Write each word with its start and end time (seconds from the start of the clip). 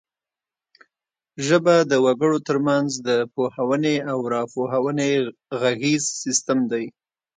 ژبه 1.45 1.75
د 1.91 1.93
وګړو 2.05 2.37
ترمنځ 2.47 2.89
د 3.07 3.09
پوهونې 3.33 3.95
او 4.11 4.19
راپوهونې 4.33 5.11
غږیز 5.61 6.03
سیستم 6.23 6.59
دی 6.71 6.85